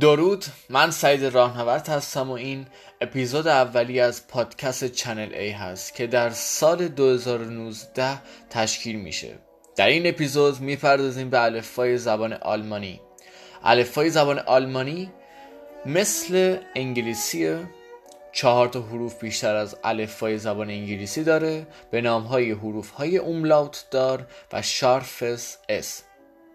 درود 0.00 0.44
من 0.70 0.90
سعید 0.90 1.24
راهنورد 1.24 1.88
هستم 1.88 2.30
و 2.30 2.32
این 2.32 2.66
اپیزود 3.00 3.46
اولی 3.46 4.00
از 4.00 4.28
پادکست 4.28 4.84
channel 4.84 5.34
ای 5.34 5.50
هست 5.50 5.94
که 5.94 6.06
در 6.06 6.30
سال 6.30 6.88
2019 6.88 8.22
تشکیل 8.50 8.96
میشه. 8.96 9.38
در 9.76 9.86
این 9.86 10.06
اپیزود 10.06 10.60
می‌پردازیم 10.60 11.30
به 11.30 11.42
الفبای 11.42 11.98
زبان 11.98 12.32
آلمانی. 12.32 13.00
الفبای 13.64 14.10
زبان 14.10 14.38
آلمانی 14.38 15.12
مثل 15.86 16.56
انگلیسی 16.74 17.56
چهار 18.32 18.68
تا 18.68 18.80
حروف 18.80 19.20
بیشتر 19.20 19.54
از 19.54 19.76
الفبای 19.84 20.38
زبان 20.38 20.70
انگلیسی 20.70 21.24
داره 21.24 21.66
به 21.90 22.00
نام 22.00 22.22
های 22.22 22.50
حروف 22.50 22.90
های 22.90 23.16
Umlaut 23.16 23.86
دار 23.90 24.26
و 24.52 24.62
scharfes 24.62 25.58
S 25.68 26.02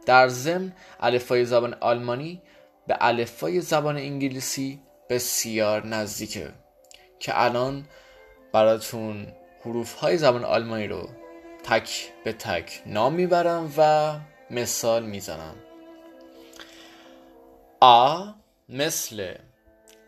در 0.05 0.27
ضمن 0.27 0.73
الفبای 0.99 1.45
زبان 1.45 1.73
آلمانی 1.79 2.41
به 2.91 2.97
الفبای 3.01 3.61
زبان 3.61 3.97
انگلیسی 3.97 4.79
بسیار 5.09 5.85
نزدیکه 5.85 6.51
که 7.19 7.41
الان 7.41 7.85
براتون 8.53 9.27
حروف 9.65 9.93
های 9.93 10.17
زبان 10.17 10.45
آلمانی 10.45 10.87
رو 10.87 11.09
تک 11.63 12.11
به 12.23 12.33
تک 12.33 12.81
نام 12.85 13.13
می‌برم 13.13 13.73
و 13.77 14.13
مثال 14.49 15.03
می‌زنم. 15.03 15.55
آ 17.79 18.25
مثل 18.69 19.33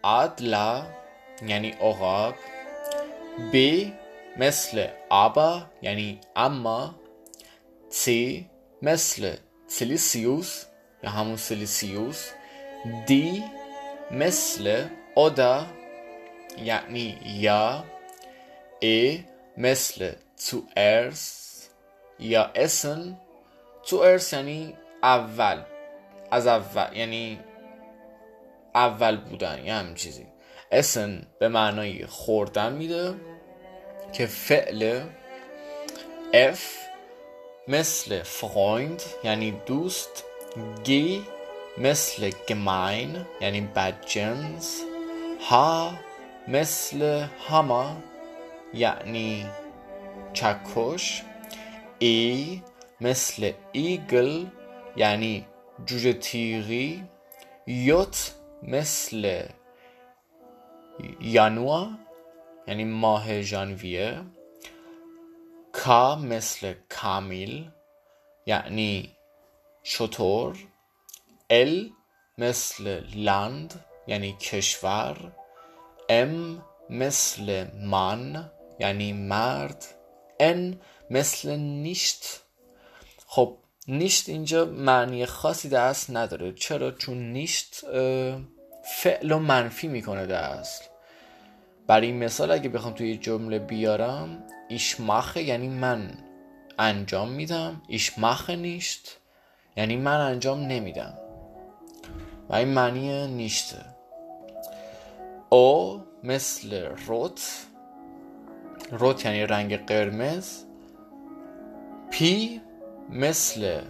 ادلا 0.03 0.85
یعنی 1.47 1.69
عقاب 1.69 2.35
ب 3.53 3.85
مثل 4.37 4.87
آبا 5.09 5.61
یعنی 5.81 6.19
اما. 6.35 6.95
تی 7.89 8.49
مثل 8.81 9.35
سیلیسیوس 9.67 10.65
یا 11.03 11.09
همون 11.09 11.35
سیلیسیوس. 11.37 12.29
دی 13.05 13.43
مثل 14.11 14.87
اودا 15.15 15.65
یعنی 16.57 17.17
یا 17.25 17.83
ای 18.79 19.23
مثل 19.57 20.11
تو 20.49 20.63
ارس 20.77 21.69
یا 22.19 22.51
اسن 22.55 23.17
تو 23.87 23.97
ارس 23.97 24.33
یعنی 24.33 24.77
اول 25.03 25.61
از 26.31 26.47
اول 26.47 26.97
یعنی 26.97 27.39
اول 28.75 29.17
بودن 29.17 29.65
یا 29.65 29.75
همین 29.75 29.95
چیزی. 29.95 30.25
اسن 30.71 31.21
به 31.39 31.47
معنای 31.47 32.05
خوردن 32.05 32.73
میده 32.73 33.13
که 34.13 34.25
فعل 34.25 35.01
اف 36.33 36.77
مثل 37.67 38.23
فرویند 38.23 39.01
یعنی 39.23 39.51
دوست 39.65 40.23
گی 40.83 41.25
مثل 41.77 42.31
gemein 42.31 43.25
یعنی 43.41 43.61
بدجنس 43.61 44.83
ها 45.49 45.93
مثل 46.47 47.27
هما 47.47 47.97
یعنی 48.73 49.45
چکش. 50.33 51.23
ای 51.99 52.61
مثل 53.01 53.51
ایگل 53.71 54.45
یعنی 54.95 55.45
جوجه 55.85 56.13
تیغی. 56.13 57.03
یوت 57.67 58.33
مثل 58.63 59.47
یانوا 61.21 61.87
یعنی 62.67 62.83
ماه 62.83 63.41
ژانویه. 63.41 64.21
کا 65.73 66.15
مثل 66.15 66.73
کامیل 66.89 67.71
یعنی 68.45 69.09
شطور. 69.83 70.72
ال 71.53 71.89
مثل 72.37 73.01
لند 73.15 73.85
یعنی 74.07 74.33
کشور. 74.39 75.31
ام 76.09 76.63
مثل 76.89 77.65
من 77.83 78.51
یعنی 78.79 79.13
مرد. 79.13 79.85
ان 80.39 80.79
مثل 81.09 81.55
نیشت 81.55 82.25
خب 83.27 83.57
نیشت 83.87 84.29
اینجا 84.29 84.65
معنی 84.65 85.25
خاصی 85.25 85.75
اصل 85.75 86.17
نداره. 86.17 86.53
چرا؟ 86.53 86.91
چون 86.91 87.31
نیشت 87.31 87.81
فعل 88.85 89.31
و 89.31 89.39
منفی 89.39 89.87
می‌کنه 89.87 90.25
در 90.25 90.43
اصل. 90.43 90.85
برای 91.87 92.07
این 92.07 92.23
مثال 92.23 92.51
اگه 92.51 92.69
بخوام 92.69 92.93
توی 92.93 93.17
جمله 93.17 93.59
بیارم 93.59 94.43
ایشماخه 94.69 95.43
یعنی 95.43 95.67
من 95.67 96.17
انجام 96.79 97.29
میدم. 97.29 97.81
ایشماخه 97.87 98.55
نیشت 98.55 99.17
یعنی 99.77 99.97
من 99.97 100.19
انجام 100.19 100.59
نمیدم. 100.59 101.22
و 102.49 102.55
این 102.55 102.67
معنی 102.67 103.27
نیشته 103.27 103.77
او 105.49 106.03
مثل 106.23 106.85
روت 107.07 107.65
روت 108.91 109.25
یعنی 109.25 109.45
رنگ 109.45 109.85
قرمز. 109.85 110.63
پی 112.11 112.61
مثل 113.09 113.81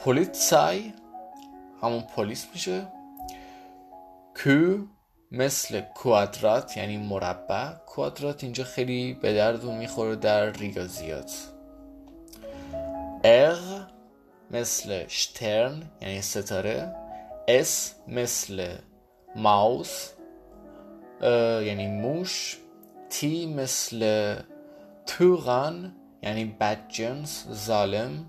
پولیتسای 0.00 0.92
همون 1.82 2.00
پلیس 2.00 2.46
میشه. 2.52 2.86
کو 4.44 4.86
مثل 5.32 5.80
کوادرات 5.80 6.76
یعنی 6.76 6.96
مربع. 6.96 7.72
کوادرات 7.86 8.44
اینجا 8.44 8.64
خیلی 8.64 9.14
به 9.14 9.34
درد 9.34 9.64
می‌خوره 9.64 10.16
در 10.16 10.50
ریاضیات 10.50 11.32
اغ 13.24 13.86
مثل 14.50 15.08
شترن 15.08 15.82
یعنی 16.00 16.22
ستاره. 16.22 17.03
اس 17.48 17.94
مثل 18.08 18.76
ماوس 19.36 20.10
یعنی 21.22 21.86
موش. 21.86 22.58
تی 23.10 23.46
مثل 23.46 24.34
Tyrann 25.06 25.92
یعنی 26.22 26.44
بدجنس 26.60 27.46
ظالم. 27.52 28.26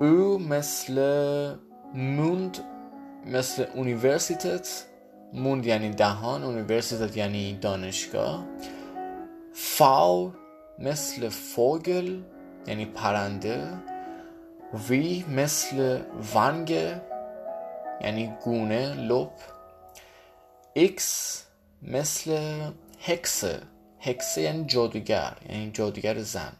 U 0.00 0.38
مثل 0.38 0.94
Mund 1.94 2.58
مثل 3.26 3.64
Universität 3.74 4.84
Mund 5.32 5.66
یعنی 5.66 5.90
دهان 5.90 6.42
Universität 6.42 7.16
یعنی 7.16 7.58
دانشگاه. 7.60 8.44
Vau 9.52 10.32
مثل 10.78 11.28
Vogel 11.28 12.22
یعنی 12.66 12.84
پرنده. 12.84 13.68
W 14.88 15.24
مثل 15.28 15.98
Wange 16.34 16.74
یعنی 18.00 18.34
گونه 18.44 18.94
لپ. 18.94 19.32
ایکس 20.72 21.42
مثل 21.82 22.60
هکسه 23.00 23.60
هکسه 24.00 24.40
یعنی 24.40 24.64
جادوگر 24.66 25.36
یعنی 25.48 25.70
جادوگر 25.70 26.18
زن. 26.18 26.52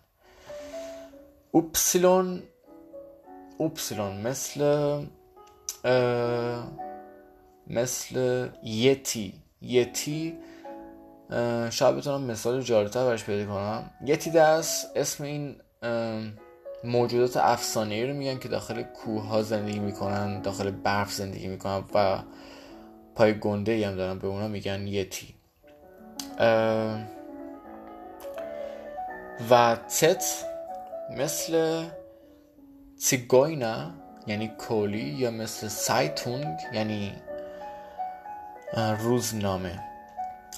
Ypsilon 1.51 2.43
Ypsilon 3.59 4.17
مثل 4.21 4.61
مثل 7.67 8.49
Yeti. 8.63 9.35
Yeti 9.63 10.39
شاید 11.71 11.97
بتونم 11.97 12.23
مثال 12.25 12.61
جالبتر 12.61 13.05
برش 13.05 13.25
پیدا 13.25 13.53
کنم. 13.53 13.91
Yeti 14.05 14.31
دست 14.31 14.97
اسم 14.97 15.25
این 15.25 15.57
موجودات 16.85 17.37
افسانه 17.37 18.07
رو 18.07 18.15
میگن 18.15 18.39
که 18.39 18.49
داخل 18.49 18.83
کوه 18.83 19.27
ها 19.27 19.43
زندگی 19.43 19.79
می‌کنن 19.79 20.41
داخل 20.41 20.71
برف 20.71 21.13
زندگی 21.13 21.49
می‌کنن 21.49 21.85
و 21.95 22.19
پای 23.15 23.39
گنده 23.39 23.73
ای 23.73 23.85
هم 23.85 23.97
دارن 23.97 24.19
به 24.19 24.27
اونا 24.27 24.49
میگن 24.49 24.87
یتی. 24.87 25.35
و 29.51 29.77
تت 30.01 30.25
مثل 31.17 31.85
تیگوینا 33.01 33.91
یعنی 34.27 34.49
کولی 34.49 34.99
یا 34.99 35.31
مثل 35.31 35.69
سایتونگ 35.69 36.57
یعنی 36.73 37.13
روزنامه. 38.99 39.81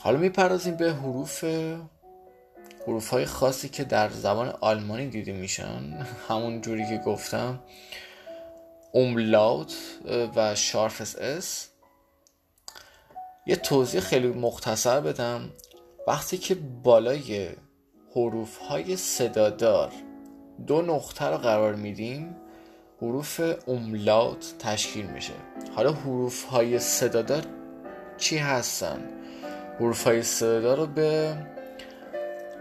حالا 0.02 0.18
می‌پردازیم 0.18 0.76
به 0.76 0.92
حروف 0.92 1.44
حروف 2.86 3.08
های 3.08 3.24
خاصی 3.24 3.68
که 3.68 3.84
در 3.84 4.08
زبان 4.08 4.48
آلمانی 4.60 5.08
دیده 5.08 5.32
میشن. 5.32 6.06
همون 6.28 6.60
جوری 6.60 6.86
که 6.88 6.98
گفتم. 6.98 7.62
اوملاوت 8.92 9.74
و 10.36 10.54
شارفس 10.54 11.16
اس 11.16 11.68
یه 13.46 13.56
توضیح 13.56 14.00
خیلی 14.00 14.28
مختصر 14.28 15.00
بدم. 15.00 15.50
وقتی 16.06 16.38
که 16.38 16.54
بالای 16.54 17.48
حروف 18.14 18.58
های 18.58 18.96
صدادار 18.96 19.92
دو 20.66 20.82
نقطه 20.82 21.24
رو 21.24 21.36
قرار 21.36 21.74
میدیم 21.74 22.36
حروف 23.02 23.40
اوملاوت 23.66 24.54
تشکیل 24.58 25.06
میشه. 25.06 25.32
حالا 25.74 25.92
حروف 25.92 26.44
های 26.44 26.78
صدادار 26.78 27.42
چی 28.18 28.38
هستن؟ 28.38 29.10
حروف 29.78 30.04
های 30.04 30.22
صدادار 30.22 30.76
رو 30.76 30.86
به 30.86 31.36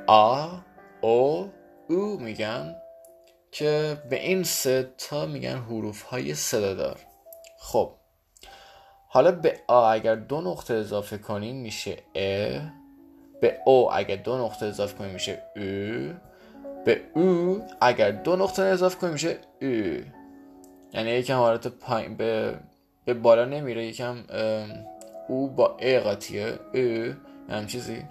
آ 0.08 0.48
او 1.02 1.52
او 1.90 2.20
میگن 2.20 2.76
که 3.52 3.98
به 4.10 4.22
این 4.22 4.44
سه 4.44 4.90
تا 4.98 5.26
میگن 5.26 5.58
حروف 5.58 6.02
های 6.02 6.36
صدادار. 6.36 7.00
خب 7.60 7.92
حالا 9.08 9.32
به 9.32 9.60
آ 9.68 9.92
اگر 9.94 10.16
دو 10.16 10.42
نقطه 10.42 10.74
اضافه 10.74 11.18
کنیم 11.18 11.56
میشه 11.56 11.98
ا 12.16 12.60
به 13.42 13.58
او 13.66 13.94
اگر 13.94 14.16
دو 14.16 14.38
نقطه 14.38 14.66
اضافه 14.66 14.98
کنیم 14.98 15.14
میشه 15.14 15.44
او 15.56 16.14
به 16.86 17.02
او 17.14 17.62
اگر 17.82 18.12
دو 18.12 18.36
نقطه 18.36 18.62
اضافه 18.62 18.98
کنیم 18.98 19.14
میشه 19.14 19.38
او 19.62 19.68
یعنی 20.94 21.10
یکم 21.12 21.38
حالت 21.38 21.68
پایین 21.68 22.18
به 22.18 22.60
به 23.06 23.14
بالا 23.14 23.46
نمیره 23.46 23.86
یکم 23.86 24.24
او 25.28 25.48
با 25.48 25.78
ا 25.80 26.00
قاطیه. 26.00 26.60
او 26.74 27.14
هم 27.50 27.68
چیزی 27.68 28.04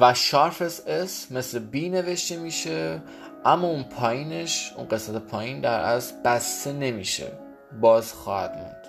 و 0.00 0.14
شارف 0.14 0.62
اس 0.86 1.32
مثل 1.32 1.58
بی 1.58 1.88
نوشته 1.88 2.36
میشه 2.36 3.02
اما 3.44 3.68
اون 3.68 3.82
پایینش 3.82 4.72
اون 4.76 4.88
قسمت 4.88 5.22
پایین 5.22 5.60
در 5.60 5.80
از 5.80 6.22
بسته 6.22 6.72
نمیشه. 6.72 7.32
باز 7.80 8.12
خواهد 8.12 8.56
موند. 8.56 8.86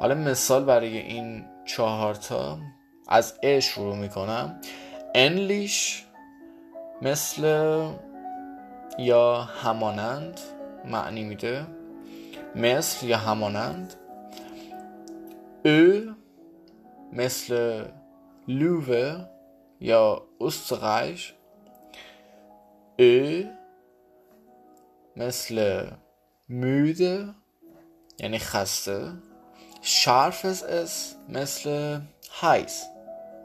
حالا 0.00 0.14
مثال 0.14 0.64
برای 0.64 0.98
این 0.98 1.44
چهارتا 1.64 2.58
از 3.08 3.34
ا 3.42 3.60
شروع 3.60 3.96
می‌کنم. 3.96 4.60
انلیش 5.14 6.04
مثل 7.02 7.42
یا 8.98 9.42
همانند 9.42 10.40
معنی 10.84 11.24
میده. 11.24 11.66
مثل 12.56 13.06
یا 13.06 13.16
همانند. 13.16 13.94
او 15.64 16.14
مثل 17.12 17.84
لووه. 18.48 19.26
یا 19.80 20.22
استرایش 20.40 21.34
او 22.98 23.44
مثل 25.16 25.86
müde. 26.50 27.34
یعنی 28.20 28.38
خسته 28.38 29.12
شارف 29.82 30.44
اس 30.44 31.14
مثل 31.28 32.00
هایس 32.30 32.84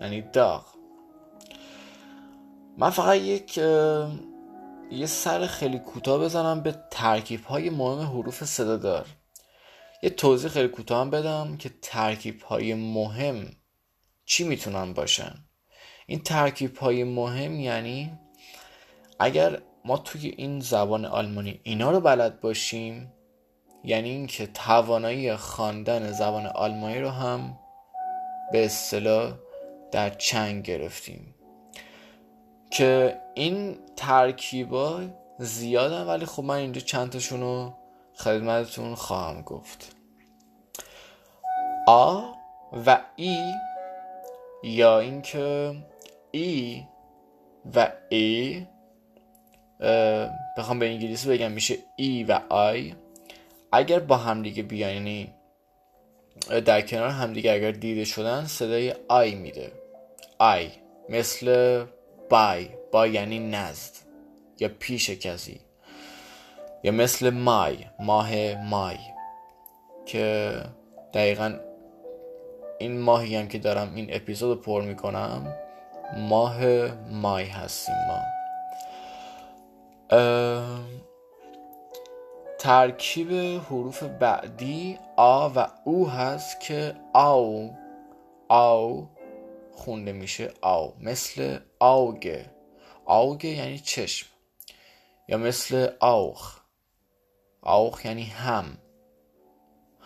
یعنی 0.02 0.22
داغ 0.22 0.66
من 2.78 2.90
فقط 2.90 3.18
یک 3.18 3.58
یه 4.92 5.06
سر 5.06 5.48
خیلی 5.48 5.80
کوتاه 5.80 6.20
بزنم 6.20 6.62
به 6.62 6.76
ترکیب 6.92 7.44
های 7.44 7.70
مهم 7.70 8.00
حروف 8.00 8.44
صدا 8.44 8.78
دار 8.78 9.08
یه 10.04 10.10
توضیح 10.10 10.50
خیلی 10.50 10.68
کوتاه 10.68 11.10
بدم 11.10 11.58
که 11.58 11.72
ترکیب 11.82 12.42
های 12.42 12.74
مهم 12.74 13.56
چی 14.26 14.44
می‌تونن 14.44 14.94
باشن 14.94 15.45
این 16.06 16.20
ترکیب 16.20 16.78
های 16.78 17.04
مهم 17.04 17.60
یعنی 17.60 18.12
اگر 19.20 19.62
ما 19.86 19.98
توی 19.98 20.34
این 20.38 20.60
زبان 20.60 21.06
آلمانی 21.06 21.60
اینا 21.64 21.92
رو 21.92 22.00
بلد 22.00 22.42
باشیم 22.42 23.14
یعنی 23.84 24.10
اینکه 24.10 24.48
توانایی 24.48 25.36
خواندن 25.36 26.12
زبان 26.12 26.46
آلمانی 26.46 27.00
رو 27.00 27.10
هم 27.10 27.60
به 28.52 28.66
اصطلاح 28.66 29.34
در 29.92 30.10
چنگ 30.10 30.64
گرفتیم. 30.64 31.36
که 32.72 33.22
این 33.34 33.78
ترکیبا 33.96 35.02
زیادن 35.40 36.04
ولی 36.04 36.26
خب 36.26 36.44
من 36.44 36.56
اینجا 36.56 36.82
چند 36.82 37.10
تاشون 37.10 37.42
رو 37.42 37.74
خدمتتون 38.14 38.96
خواهم 38.96 39.42
گفت. 39.42 39.96
آ 41.88 42.22
و 42.86 43.00
ای 43.16 43.54
یا 44.64 45.00
اینکه 45.00 45.76
ای 46.36 46.84
و 47.76 47.92
ای 48.10 48.66
بخوام 50.58 50.80
به 50.80 50.86
انگلیسی 50.86 51.30
بگم 51.30 51.52
میشه 51.52 51.78
ای 51.96 52.24
و 52.24 52.40
آی 52.50 52.94
اگر 53.72 54.00
با 54.00 54.18
همدیگه 54.18 54.64
بیان 54.64 54.94
یعنی 54.94 55.34
در 56.66 56.82
کنار 56.82 57.10
همدیگه 57.10 57.52
اگر 57.52 57.72
دیده 57.72 58.06
شدن 58.06 58.46
صدای 58.46 58.94
آی 59.08 59.36
میده. 59.36 59.72
آی 60.40 60.70
مثل 61.10 61.86
بای 62.30 62.70
با 62.92 63.08
یعنی 63.08 63.40
نزد 63.40 63.94
یا 64.60 64.70
پیش 64.80 65.10
کسی. 65.10 65.60
یا 66.84 66.92
مثل 66.92 67.30
مای 67.30 67.78
ماه 68.00 68.56
مای. 68.56 68.98
که 70.06 70.54
دقیقا 71.14 71.60
این 72.80 73.00
ماهی 73.00 73.36
هم 73.36 73.48
که 73.48 73.58
دارم 73.58 73.96
این 73.96 74.08
اپیزود 74.10 74.62
پر 74.62 74.82
می‌کنم. 74.82 75.65
ماه 76.14 76.66
مای 77.12 77.46
هستیم 77.46 77.96
ما. 78.08 78.20
ترکیب 82.60 83.32
حروف 83.70 84.04
بعدی 84.04 85.00
آ 85.16 85.50
و 85.56 85.68
او 85.84 86.10
هست 86.10 86.60
که 86.60 86.96
آو 87.14 87.72
آو 88.48 89.08
خونده 89.72 90.12
میشه 90.12 90.54
آو. 90.62 90.94
مثل 91.00 91.60
آوگه. 91.80 92.46
آوگه 93.06 93.50
یعنی 93.50 93.80
چشم. 93.80 94.28
یا 95.28 95.38
مثل 95.38 95.88
آوخ. 96.00 96.60
آوخ 97.62 98.06
یعنی 98.06 98.24
هم. 98.24 98.78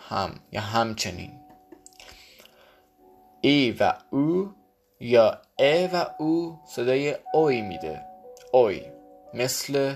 هم 0.10 0.40
یا 0.52 0.62
همچنین. 0.62 1.40
ای 3.42 3.72
و 3.72 3.94
او 4.12 4.54
یا 5.00 5.42
ا 5.60 5.88
و 5.94 6.06
او 6.18 6.60
صدای 6.66 7.16
اوی 7.34 7.62
میده. 7.62 8.02
اوی 8.52 8.82
مثل 9.34 9.96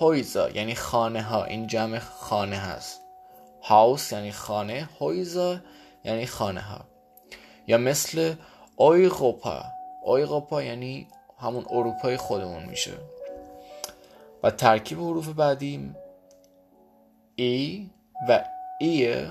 هویزا 0.00 0.50
یعنی 0.50 0.74
خانه 0.74 1.22
ها. 1.22 1.44
این 1.44 1.66
جمع 1.66 1.98
خانه 1.98 2.56
هست. 2.56 3.00
هاوس 3.62 4.12
یعنی 4.12 4.32
خانه 4.32 4.88
هویزا 5.00 5.60
یعنی 6.04 6.26
خانه 6.26 6.60
ها. 6.60 6.80
یا 7.66 7.78
مثل 7.78 8.34
اویغوپا. 8.76 9.62
اویغوپا 10.04 10.62
یعنی 10.62 11.08
همون 11.38 11.64
اروپای 11.70 12.16
خودمون 12.16 12.62
میشه. 12.64 12.92
و 14.42 14.50
ترکیب 14.50 14.98
حروف 14.98 15.28
بعدی 15.28 15.94
ای 17.36 17.90
و 18.28 18.44
ایه. 18.80 19.30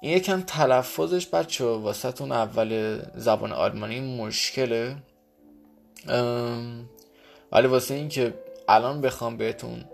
این 0.00 0.16
یکم 0.16 0.40
تلفظش 0.40 1.26
بچه 1.26 1.64
واسه 1.64 2.22
اول 2.22 3.00
زبان 3.14 3.52
آلمانی 3.52 4.00
مشکله. 4.00 4.96
ولی 7.52 7.66
واسه 7.66 7.94
این 7.94 8.08
که 8.08 8.34
الان 8.68 9.00
بخوام 9.00 9.36
بهتون 9.36 9.84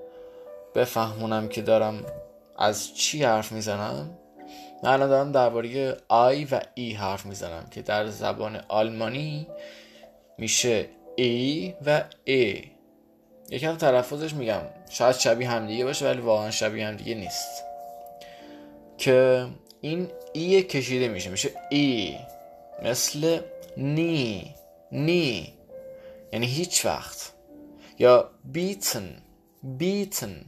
بفهمونم 0.75 1.49
که 1.49 1.63
دارم 1.63 2.05
از 2.59 2.95
چی 2.95 3.25
حرف 3.25 3.53
می‌زنم 3.53 4.11
من 4.83 4.91
الان 4.91 5.09
دارم 5.09 5.33
درباره 5.33 5.97
آی 6.09 6.45
و 6.45 6.61
ای 6.75 6.93
حرف 6.93 7.27
می‌زنم 7.27 7.67
که 7.71 7.83
در 7.83 8.07
زبان 8.07 8.61
آلمانی 8.69 9.47
میشه 10.39 10.89
ای 11.17 11.75
و 11.87 12.05
ای 12.25 12.65
یکم 13.51 13.77
تلفظش 13.77 14.35
میگم. 14.35 14.63
شاید 14.91 15.17
شبیه 15.17 15.51
همدیگه 15.51 15.85
باشه 15.85 16.07
ولی 16.07 16.21
واقعا 16.21 16.51
شبیه 16.51 16.87
همدیگه 16.87 17.15
نیست. 17.15 17.65
که 18.99 19.47
این 19.83 20.09
ای 20.33 20.63
کشیده 20.63 21.09
میشه 21.09 21.31
میشه 21.31 21.51
ای 21.71 22.19
مثل 22.85 23.41
نی 23.77 24.55
نی. 24.93 25.53
یعنی 26.33 26.47
هیچ 26.47 26.87
وقت. 26.87 27.33
یا 27.99 28.31
بیتن 28.45 29.23
بیتن. 29.63 30.45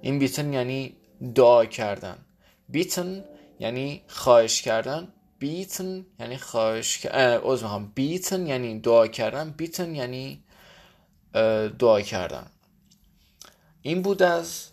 این 0.00 0.18
بیتن 0.18 0.52
یعنی 0.52 0.96
دعا 1.34 1.64
کردن. 1.64 2.18
بیتن 2.68 3.24
یعنی 3.58 4.02
خواهش 4.06 4.62
کردن. 4.62 5.08
بیتن 5.38 6.06
یعنی 6.20 6.36
خواهش 6.36 6.98
کردن 6.98 7.92
بیتن 7.94 8.46
یعنی 8.46 8.80
دعا 8.80 9.06
کردن. 9.06 9.50
بیتن 9.50 9.94
یعنی 9.94 10.42
دعا 11.78 12.00
کردن. 12.00 12.46
این 13.82 14.02
بود 14.02 14.22
از 14.22 14.68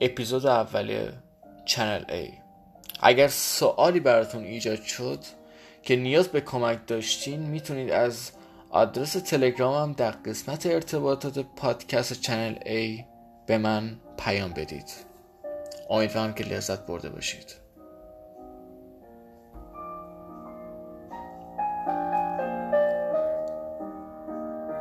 اپیزود 0.00 0.46
اول 0.46 1.12
چنل 1.66 2.04
A. 2.04 2.43
اگر 3.00 3.28
سوالی 3.28 4.00
براتون 4.00 4.44
ایجاد 4.44 4.82
شد 4.82 5.18
که 5.82 5.96
نیاز 5.96 6.28
به 6.28 6.40
کمک 6.40 6.78
داشتین 6.86 7.40
می‌تونید 7.40 7.90
از 7.90 8.30
آدرس 8.70 9.12
تلگرامم 9.12 9.92
در 9.92 10.10
قسمت 10.10 10.66
ارتباطات 10.66 11.38
پادکست 11.38 12.20
چنل 12.20 12.54
A 12.54 13.04
به 13.46 13.58
من 13.58 14.00
پیام 14.18 14.52
بدید. 14.52 14.92
امیدوارم 15.90 16.34
که 16.34 16.44
لذت 16.44 16.86
برده 16.86 17.08
باشید. 17.08 17.63